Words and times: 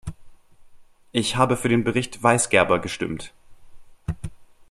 Ich 1.11 1.35
habe 1.35 1.55
für 1.55 1.69
den 1.69 1.83
Bericht 1.83 2.23
Weisgerber 2.23 2.79
gestimmt. 2.79 3.35